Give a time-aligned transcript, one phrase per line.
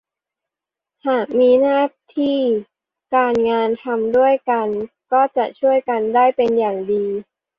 [1.07, 1.81] หากมีหน้า
[2.17, 2.39] ที่
[3.15, 4.67] การงานทำด้วยกัน
[5.11, 7.05] ก็จะช่วยกันได้เป็นอย่างดี